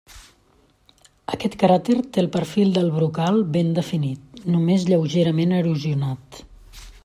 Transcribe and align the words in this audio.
Aquest 1.35 1.57
cràter 1.63 1.97
té 2.15 2.23
el 2.23 2.29
perfil 2.37 2.73
del 2.79 2.89
brocal 2.97 3.39
ben 3.59 3.69
definit, 3.79 4.43
només 4.57 4.89
lleugerament 4.91 5.55
erosionat. 5.63 6.45